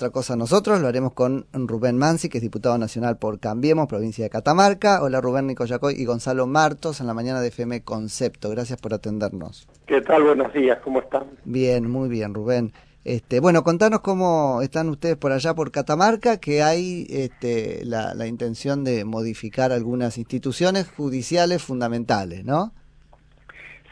[0.00, 4.24] otra cosa nosotros, lo haremos con Rubén Mansi, que es diputado nacional por Cambiemos, provincia
[4.24, 5.02] de Catamarca.
[5.02, 8.48] Hola Rubén Nicoyacoy y Gonzalo Martos en la mañana de FM Concepto.
[8.48, 9.68] Gracias por atendernos.
[9.84, 10.22] ¿Qué tal?
[10.22, 11.24] Buenos días, ¿cómo están?
[11.44, 12.72] Bien, muy bien, Rubén.
[13.04, 18.26] Este, bueno, contanos cómo están ustedes por allá por Catamarca, que hay este, la, la
[18.26, 22.72] intención de modificar algunas instituciones judiciales fundamentales, ¿no?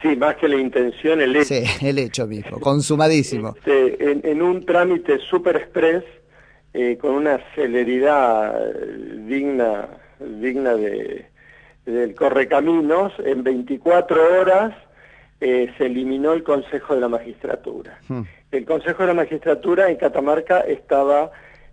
[0.01, 1.55] Sí, más que la intención, el hecho.
[1.55, 3.55] Sí, el hecho mismo, consumadísimo.
[3.59, 3.78] Este,
[4.09, 6.05] en, un trámite super express,
[6.75, 8.73] eh, con una celeridad
[9.27, 11.27] digna, digna de,
[11.87, 14.75] del correcaminos, en 24 horas
[15.41, 17.99] eh, se eliminó el Consejo de la Magistratura.
[18.09, 18.23] Hmm.
[18.51, 21.31] El Consejo de la Magistratura en Catamarca estaba...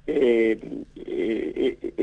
[0.07, 0.85] Eh,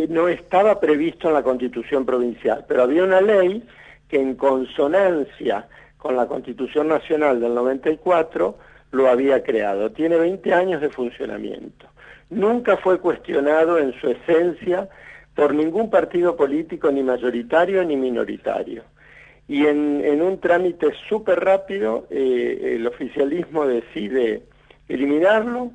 [0.09, 3.62] no estaba previsto en la Constitución provincial, pero había una ley
[4.09, 8.59] que en consonancia con la Constitución Nacional del 94
[8.93, 9.91] lo había creado.
[9.91, 11.87] Tiene 20 años de funcionamiento.
[12.31, 14.89] Nunca fue cuestionado en su esencia
[15.35, 18.84] por ningún partido político, ni mayoritario ni minoritario.
[19.49, 24.43] Y en, un trámite súper rápido, eh, el oficialismo decide
[24.89, 25.73] eliminarlo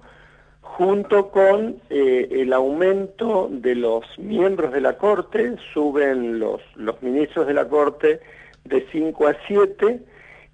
[0.61, 7.47] junto con eh, el aumento de los miembros de la Corte, suben los, los ministros
[7.47, 8.19] de la Corte
[8.63, 9.99] de 5 a 7,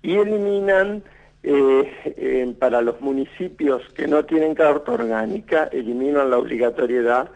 [0.02, 1.04] y eliminan
[1.46, 7.30] eh, para los municipios que no tienen carta orgánica, eliminan la obligatoriedad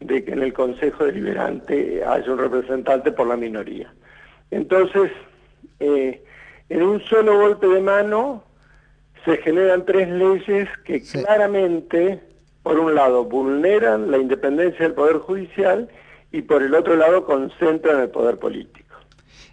[0.00, 3.92] de que en el Consejo Deliberante haya un representante por la minoría.
[4.50, 5.12] Entonces,
[5.78, 6.22] eh,
[6.68, 8.44] en un solo golpe de mano
[9.24, 12.20] se generan tres leyes que claramente,
[12.64, 15.88] por un lado, vulneran la independencia del Poder Judicial
[16.32, 18.96] y por el otro lado concentran el poder político.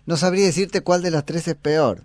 [0.06, 2.00] No sabría decirte cuál de las tres es peor.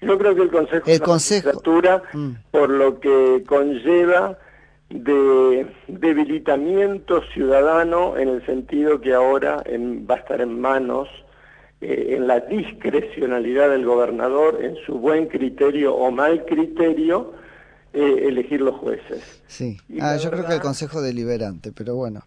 [0.00, 2.30] Yo creo que el Consejo de la Magistratura, mm.
[2.50, 4.38] por lo que conlleva
[4.90, 11.08] de debilitamiento ciudadano en el sentido que ahora va a estar en manos,
[11.80, 17.32] eh, en la discrecionalidad del gobernador, en su buen criterio o mal criterio,
[17.92, 19.42] eh, elegir los jueces.
[19.46, 22.22] Sí, ah, yo creo que el Consejo Deliberante, pero bueno.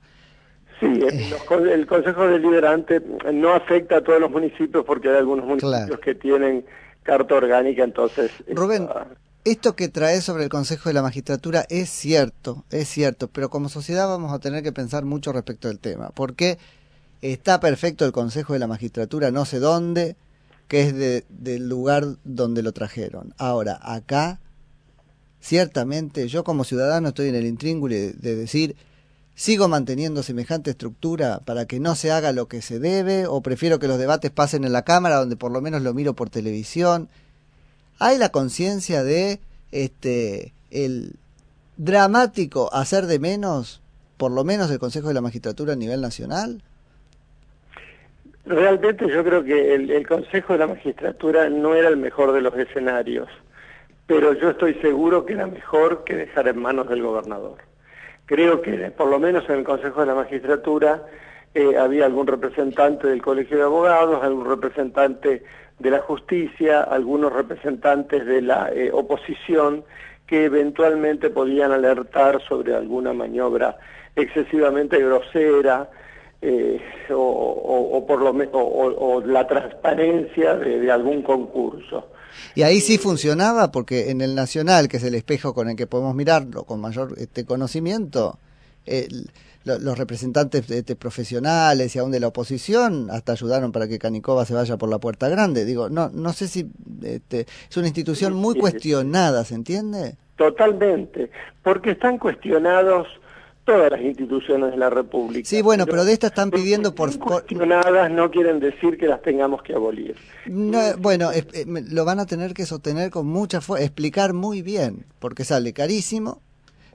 [0.79, 1.31] Sí, eh.
[1.73, 3.01] el, Consejo Deliberante
[3.33, 6.65] no afecta a todos los municipios porque hay algunos municipios que tienen
[7.07, 8.31] carta orgánica, entonces...
[8.49, 8.89] Rubén,
[9.45, 13.69] esto que trae sobre el Consejo de la Magistratura es cierto, es cierto, pero como
[13.69, 16.57] sociedad vamos a tener que pensar mucho respecto del tema, porque
[17.21, 20.17] está perfecto el Consejo de la Magistratura, no sé dónde,
[20.67, 23.33] que es del lugar donde lo trajeron.
[23.37, 24.41] Ahora, acá,
[25.39, 28.75] ciertamente, yo como ciudadano estoy en el intríngulo de decir
[29.37, 33.27] ¿Sigo manteniendo semejante estructura para que no se haga lo que se debe?
[33.27, 36.15] ¿O prefiero que los debates pasen en la Cámara donde por lo menos lo miro
[36.15, 37.07] por televisión?
[37.99, 39.39] ¿Hay la conciencia de
[39.71, 41.17] este el
[41.77, 43.79] dramático hacer de menos,
[44.17, 46.63] por lo menos el Consejo de la Magistratura a nivel nacional?
[48.43, 52.41] Realmente yo creo que el, el Consejo de la Magistratura no era el mejor de
[52.41, 53.29] los escenarios,
[54.07, 57.57] pero yo estoy seguro que era mejor que dejar en manos del gobernador.
[58.27, 61.01] Creo que por lo menos en el Consejo de la Magistratura
[61.53, 65.43] eh, había algún representante del Colegio de Abogados, algún representante
[65.79, 69.85] de la justicia, algunos representantes de la eh, oposición
[70.25, 73.77] que eventualmente podían alertar sobre alguna maniobra
[74.13, 75.89] excesivamente grosera
[76.41, 82.09] eh, o, lo o, la transparencia de algún concurso.
[82.55, 85.87] Y ahí sí funcionaba porque en el Nacional, que es el espejo con el que
[85.87, 88.39] podemos mirarlo con mayor este, conocimiento,
[89.75, 94.53] los representantes este, profesionales y aún de la oposición hasta ayudaron para que Canicova se
[94.53, 95.65] vaya por la puerta grande.
[95.65, 96.69] Digo, no, no sé si
[97.03, 100.15] este, es una institución muy cuestionada, ¿se entiende?
[100.37, 101.29] Totalmente,
[101.63, 103.07] porque están cuestionados
[103.67, 105.47] todas las instituciones de la República.
[105.47, 107.15] Sí, bueno, pero, de estas están pidiendo por...
[107.19, 110.15] Cuestionadas no quieren decir que las tengamos que abolir.
[110.99, 115.43] bueno, eh, lo van a tener que sostener con mucha fuerza, explicar muy bien, porque
[115.43, 116.41] sale carísimo,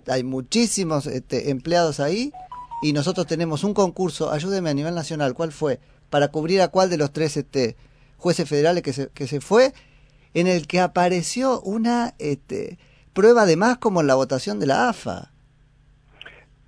[0.06, 2.33] hay muchísimos este, empleados ahí,
[2.80, 5.78] y nosotros tenemos un concurso, ayúdeme a nivel nacional, ¿cuál fue?
[6.09, 7.77] Para cubrir a cuál de los tres este,
[8.16, 9.75] jueces federales que se, que se fue,
[10.33, 12.78] en el que apareció una este,
[13.13, 15.31] prueba de más como en la votación de la AFA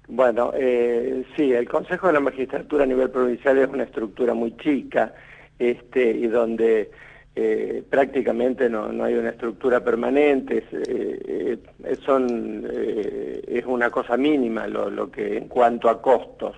[0.09, 4.57] bueno, eh, sí, el Consejo de la Magistratura a nivel provincial es una estructura muy
[4.57, 5.15] chica
[5.59, 6.91] este, y donde
[7.37, 14.17] eh, prácticamente no, no, hay una estructura permanente, es, eh, eh, son, es una cosa
[14.17, 16.55] mínima lo, lo, que en cuanto a costos,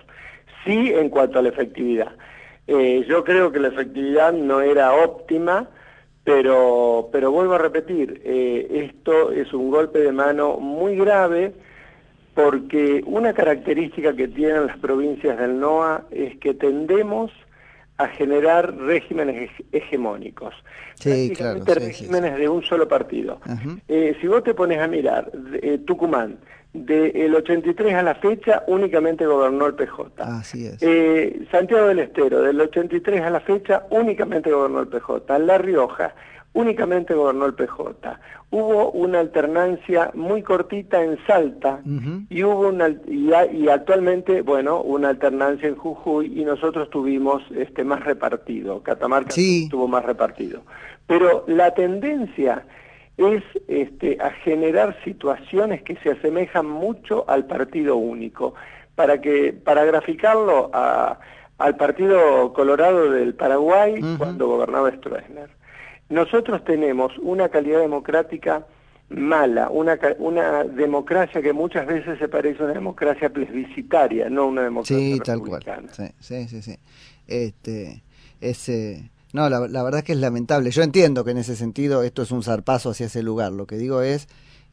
[0.63, 2.11] sí en cuanto a la efectividad.
[2.67, 5.67] yo creo que la efectividad no era óptima,
[6.23, 11.53] pero, pero vuelvo a repetir, esto es un golpe de mano muy grave
[12.37, 17.31] porque una característica que tienen las provincias del NOA es que tendemos
[17.97, 20.53] a generar regímenes hegemónicos,
[20.93, 23.39] sí, claro, regímenes de un solo partido.
[23.87, 25.31] Eh, si vos te pones a mirar
[25.63, 26.37] eh, Tucumán,
[26.73, 30.23] del 83 a la fecha únicamente gobernó el PJ.
[30.23, 30.77] Así es.
[30.81, 35.39] Eh, Santiago del Estero, del 83 a la fecha únicamente gobernó el PJ.
[35.39, 36.13] La Rioja,
[36.57, 38.19] únicamente gobernó el PJ.
[38.49, 41.81] Hubo una alternancia muy cortita en Salta
[42.29, 48.03] y hubo una y, actualmente, bueno, una alternancia en Jujuy y nosotros tuvimos este más
[48.03, 48.81] repartido.
[48.81, 49.35] Catamarca
[49.69, 50.63] tuvo más repartido.
[51.05, 52.65] Pero la tendencia
[53.17, 58.55] es este, a generar situaciones que se asemejan mucho al partido único.
[58.95, 61.19] Para que para graficarlo a,
[61.59, 65.56] al partido colorado del Paraguay cuando gobernaba Stroessner.
[66.09, 68.65] Nosotros tenemos una calidad democrática
[69.09, 74.63] mala, una, una democracia que muchas veces se parece a una democracia plebiscitaria, no una
[74.63, 75.63] democracia sí, tal cual.
[76.19, 76.77] Sí, sí, sí.
[77.27, 78.03] Este,
[78.41, 80.71] ese, no, la, verdad es que es lamentable.
[80.71, 83.51] Yo entiendo que en ese sentido esto es un zarpazo hacia ese lugar.
[83.51, 84.27] Lo que digo es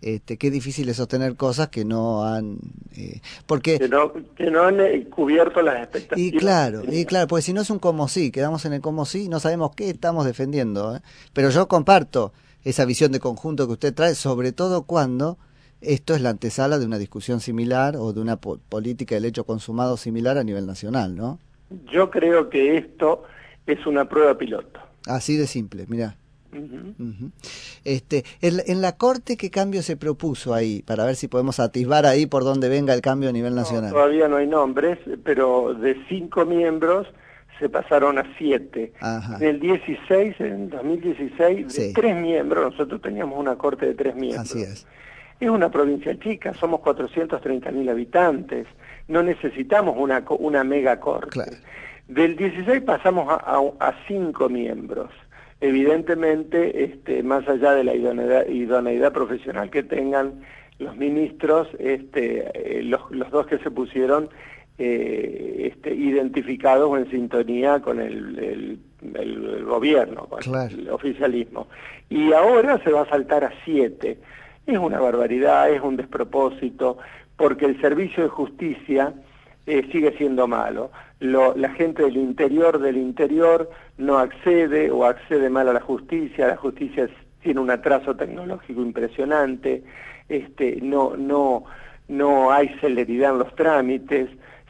[0.05, 2.59] este, qué difícil es sostener cosas que no han...
[2.95, 3.79] Eh, porque...
[3.79, 6.35] Que no, que no han eh, cubierto las expectativas.
[6.35, 9.07] Y claro, y claro, porque si no es un como sí, quedamos en el como
[9.07, 10.95] sí, no sabemos qué estamos defendiendo.
[10.95, 11.01] ¿eh?
[11.33, 12.35] Pero yo comparto
[12.65, 15.39] esa visión de conjunto que usted trae, sobre todo cuando
[15.81, 19.97] esto es la antesala de una discusión similar o de una política del hecho consumado
[19.97, 21.39] similar a nivel nacional, ¿no?
[21.91, 23.23] Yo creo que esto
[23.67, 24.81] es una prueba piloto.
[25.07, 26.19] Así de simple, mira.
[27.85, 30.83] Este, en, la Corte, ¿qué cambio se propuso ahí?
[30.83, 33.93] Para ver si podemos atisbar ahí por dónde venga el cambio a nivel nacional.
[33.93, 37.07] todavía no hay nombres, pero de cinco miembros
[37.59, 38.93] se pasaron a siete.
[39.41, 44.51] En el 16, en 2016, de tres miembros, nosotros teníamos una Corte de tres miembros.
[44.51, 44.87] Así es.
[45.41, 48.67] Es una provincia chica, somos 430 mil habitantes,
[49.09, 51.41] no necesitamos una, una mega corte.
[52.07, 55.11] Del 16 pasamos a, a cinco miembros
[55.65, 60.43] evidentemente, este, más allá de la idoneidad, profesional que tengan
[60.79, 63.01] los ministros, este, eh, los,
[63.31, 64.29] dos que se pusieron
[64.77, 68.79] eh, este, identificados o en sintonía con el,
[69.65, 71.69] gobierno, con el oficialismo.
[72.11, 74.19] Y ahora se va a saltar a siete.
[74.67, 76.99] Es una barbaridad, es un despropósito,
[77.37, 79.15] porque el servicio de justicia
[79.67, 80.91] eh, sigue siendo malo.
[81.21, 86.57] la gente del interior del interior no accede o accede mal a la justicia, la
[86.57, 87.09] justicia
[87.43, 89.83] tiene un atraso tecnológico impresionante,
[90.29, 91.65] este, no, no,
[92.09, 94.29] no hay celeridad en los trámites,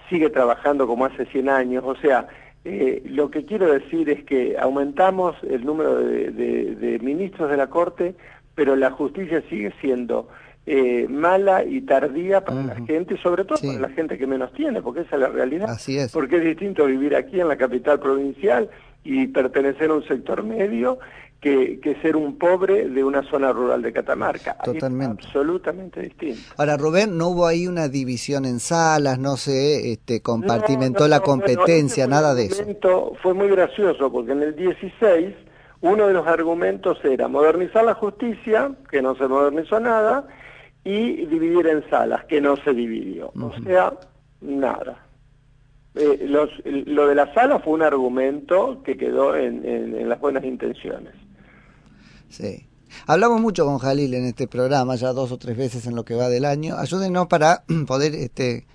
[0.08, 2.29] sigue trabajando como hace 100 años, o sea,
[2.64, 8.14] eh, lo que quiero decir es que aumentamos el número de ministros de la Corte,
[8.55, 10.29] pero la justicia sigue siendo
[10.66, 14.81] eh, mala y tardía para la gente, sobre todo para la gente que menos tiene,
[14.81, 15.69] porque esa es la realidad.
[15.69, 16.12] Así es.
[16.12, 18.70] Porque es distinto vivir aquí en la capital provincial
[19.05, 20.99] y pertenecer a un sector medio
[21.44, 24.56] que, que ser un pobre de una zona rural de Catamarca.
[24.64, 25.26] Totalmente.
[25.26, 26.40] absolutamente distinto.
[26.56, 32.06] Ahora, Rubén, ¿no hubo ahí una división en salas, no sé, este, compartimentó la competencia,
[32.06, 32.64] nada de eso?
[33.22, 35.34] Fue muy gracioso, porque en el 16
[35.82, 40.26] uno de los argumentos era modernizar la justicia, que no se modernizó nada,
[40.85, 43.33] y dividir en salas, que no se dividió.
[43.41, 43.95] O sea,
[44.41, 45.05] nada.
[45.95, 51.14] Eh, lo de la sala fue un argumento que quedó en, las buenas intenciones.
[52.29, 52.67] Sí.
[53.07, 56.14] Hablamos mucho con Jalil en este programa, ya dos o tres veces en lo que
[56.14, 56.76] va del año.
[56.76, 58.67] Ayúdenos para poder este,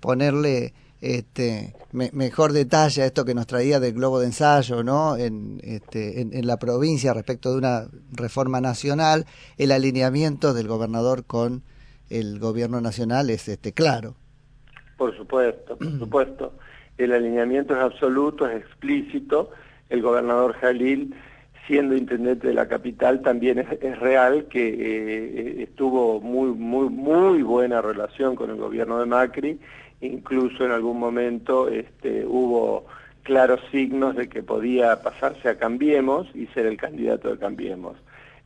[0.00, 5.18] ponerle este, mejor detalle a esto que nos traía del globo de ensayo, ¿no?
[5.18, 9.26] En, este, en, la provincia respecto de una reforma nacional,
[9.58, 11.62] el alineamiento del gobernador con
[12.08, 14.14] el gobierno nacional es este claro.
[14.96, 16.54] Por supuesto, por supuesto.
[16.96, 19.50] El alineamiento es absoluto, es explícito.
[19.90, 21.14] El gobernador Jalil,
[21.66, 27.82] siendo intendente de la capital, también es, real que eh, estuvo muy, muy, muy buena
[27.82, 29.60] relación con el gobierno de Macri
[30.06, 32.86] incluso en algún momento este, hubo
[33.22, 37.96] claros signos de que podía pasarse a Cambiemos y ser el candidato de Cambiemos.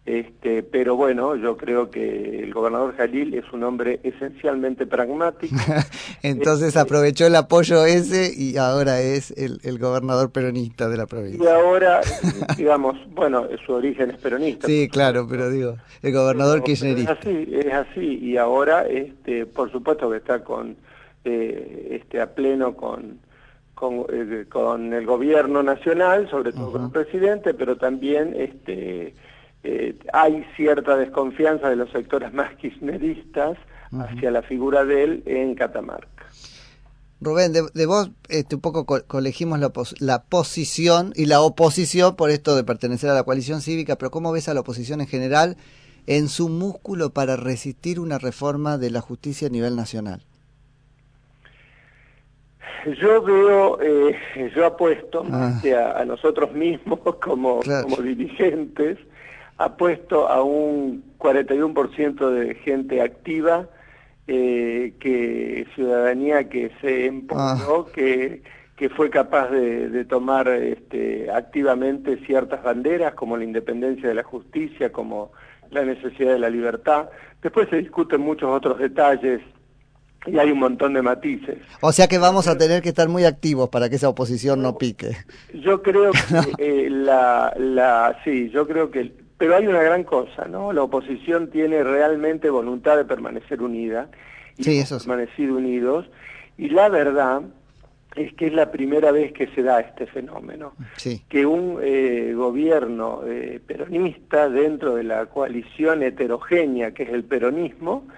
[0.09, 5.55] Este, pero bueno, yo creo que el gobernador Jalil es un hombre esencialmente pragmático.
[6.23, 11.05] Entonces este, aprovechó el apoyo ese y ahora es el, el, gobernador peronista de la
[11.05, 11.45] provincia.
[11.45, 12.01] Y ahora,
[12.57, 14.67] digamos, bueno, su origen es peronista.
[14.67, 17.13] Sí, claro, pero digo, el gobernador kirchnerista.
[17.13, 20.75] Es así, es así, y ahora, este, por supuesto que está con
[21.29, 23.21] este, este, a pleno con,
[23.75, 29.15] con, eh, con, el gobierno nacional, sobre todo con el presidente, pero también este,
[29.63, 33.59] eh, hay cierta desconfianza de los sectores más kirchneristas
[33.93, 36.09] hacia la figura de él en Catamarca.
[37.21, 42.55] Rubén, de, vos este, un poco colegimos la, la, posición y la oposición por esto
[42.55, 45.57] de pertenecer a la coalición cívica, pero ¿cómo ves a la oposición en general
[46.07, 50.23] en su músculo para resistir una reforma de la justicia a nivel nacional?
[53.01, 54.17] Yo veo, eh,
[54.55, 55.61] yo apuesto ah.
[55.97, 58.99] a, nosotros mismos como, como dirigentes,
[59.59, 63.69] apuesto a un 41% de gente activa
[64.27, 67.93] eh, que ciudadanía que se empoderó, ah.
[67.93, 68.43] que,
[68.77, 74.93] que fue capaz de, tomar este, activamente ciertas banderas como la independencia de la justicia,
[74.93, 75.33] como
[75.71, 77.09] la necesidad de la libertad.
[77.43, 79.41] Después se discuten muchos otros detalles
[80.27, 81.59] y hay un montón de matices.
[81.81, 84.77] O sea que vamos a tener que estar muy activos para que esa oposición no,
[84.77, 85.17] pique.
[85.55, 86.13] Yo creo
[86.57, 90.73] que eh, la, la, sí, yo creo que pero hay una gran cosa, ¿no?
[90.73, 94.09] La oposición tiene realmente voluntad de permanecer unida
[94.57, 96.07] y sí, eso permanecer unidos.
[96.59, 97.43] Y la verdad
[98.17, 100.73] es que es la primera vez que se da este fenómeno.
[101.29, 108.09] Que un eh, gobierno eh, peronista dentro de la coalición heterogénea que es el peronismo,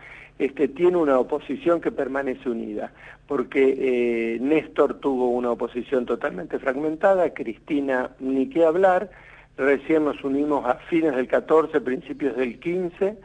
[0.41, 2.93] este, tiene una oposición que permanece unida,
[3.27, 9.11] porque eh, Néstor tuvo una oposición totalmente fragmentada, Cristina ni qué hablar,
[9.59, 13.19] recién nos unimos a fines del 14, principios del 15,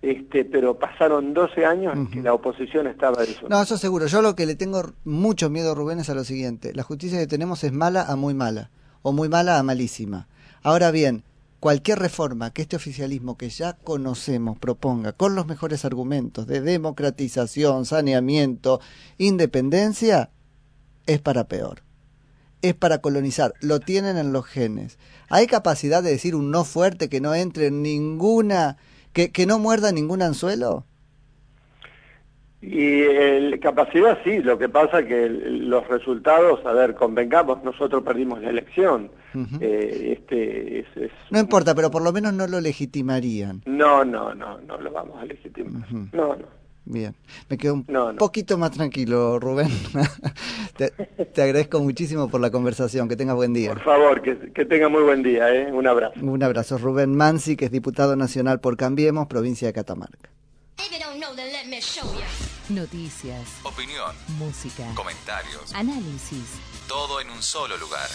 [0.00, 3.48] este, pero pasaron 12 años en que la oposición estaba desunida.
[3.48, 4.06] No, eso seguro.
[4.06, 6.72] Yo lo que le tengo mucho miedo, Rubén, es a lo siguiente.
[6.72, 8.70] La justicia que tenemos es mala a muy mala,
[9.02, 10.28] o muy mala a malísima.
[10.62, 11.24] Ahora bien,
[11.60, 17.86] cualquier reforma que este oficialismo que ya conocemos proponga con los mejores argumentos de democratización,
[17.86, 18.80] saneamiento,
[19.18, 20.30] independencia,
[21.06, 21.82] es para peor
[22.62, 24.98] es para colonizar, lo tienen en los genes.
[25.28, 28.76] ¿Hay capacidad de decir un no fuerte que no entre en ninguna,
[29.12, 30.84] que, que no muerda ningún anzuelo?
[32.62, 38.42] Y el, capacidad sí, lo que pasa que los resultados, a ver, convengamos, nosotros perdimos
[38.42, 39.10] la elección.
[39.60, 40.84] Eh, este,
[41.30, 43.62] no importa, pero por lo menos no lo legitimarían.
[43.64, 45.90] No, no, no, no lo vamos a legitimar.
[46.12, 46.60] No, no.
[46.84, 47.14] Bien,
[47.48, 49.68] me quedo un poquito más tranquilo, Rubén.
[50.76, 53.08] te, agradezco muchísimo por la conversación.
[53.08, 53.70] Que tengas buen día.
[53.70, 55.54] Por favor, que, que tenga muy buen día.
[55.54, 55.72] ¿eh?
[55.72, 56.18] Un abrazo.
[56.20, 56.78] Un abrazo.
[56.78, 60.30] Rubén Mansi, que es diputado nacional por Cambiemos, provincia de Catamarca.
[62.70, 66.44] Noticias, opinión, música, comentarios, análisis.
[66.86, 68.08] Todo en un solo lugar.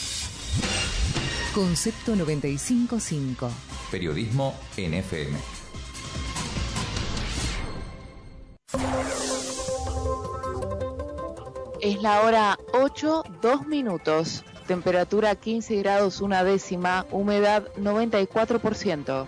[1.53, 3.51] Concepto 955.
[3.91, 5.37] Periodismo NFM.
[11.81, 14.45] Es la hora 8, 2 minutos.
[14.67, 19.27] Temperatura 15 grados una décima, humedad 94%.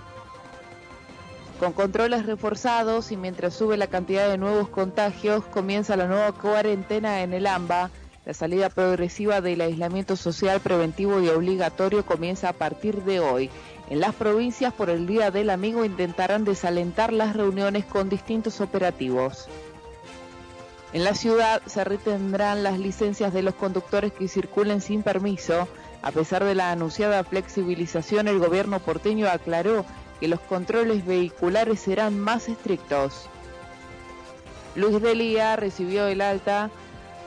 [1.59, 7.23] Con controles reforzados y mientras sube la cantidad de nuevos contagios, comienza la nueva cuarentena
[7.23, 7.89] en el AMBA.
[8.25, 13.49] La salida progresiva del aislamiento social preventivo y obligatorio comienza a partir de hoy.
[13.89, 19.47] En las provincias por el Día del Amigo intentarán desalentar las reuniones con distintos operativos.
[20.93, 25.67] En la ciudad se retendrán las licencias de los conductores que circulen sin permiso.
[26.03, 29.85] A pesar de la anunciada flexibilización, el gobierno porteño aclaró
[30.19, 33.29] que los controles vehiculares serán más estrictos.
[34.75, 36.69] Luis Delía recibió el alta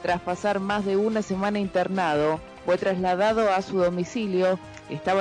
[0.03, 2.41] tras pasar más de una semana internado.
[2.65, 4.59] Fue trasladado a su domicilio.
[4.89, 5.19] Estaba